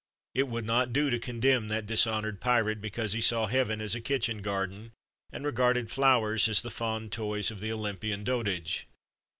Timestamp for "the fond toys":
6.63-7.51